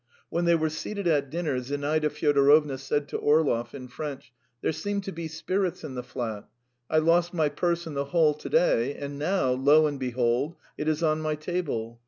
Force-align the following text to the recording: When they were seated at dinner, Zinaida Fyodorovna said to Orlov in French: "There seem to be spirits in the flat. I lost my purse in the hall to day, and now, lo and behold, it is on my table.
When 0.31 0.45
they 0.45 0.55
were 0.55 0.71
seated 0.71 1.07
at 1.07 1.29
dinner, 1.29 1.59
Zinaida 1.59 2.09
Fyodorovna 2.09 2.79
said 2.79 3.07
to 3.09 3.17
Orlov 3.19 3.75
in 3.75 3.87
French: 3.87 4.33
"There 4.63 4.71
seem 4.71 5.01
to 5.01 5.11
be 5.11 5.27
spirits 5.27 5.83
in 5.83 5.93
the 5.93 6.01
flat. 6.01 6.47
I 6.89 6.97
lost 6.97 7.35
my 7.35 7.49
purse 7.49 7.85
in 7.85 7.93
the 7.93 8.05
hall 8.05 8.33
to 8.33 8.49
day, 8.49 8.95
and 8.95 9.19
now, 9.19 9.51
lo 9.51 9.85
and 9.85 9.99
behold, 9.99 10.55
it 10.75 10.87
is 10.87 11.03
on 11.03 11.21
my 11.21 11.35
table. 11.35 11.99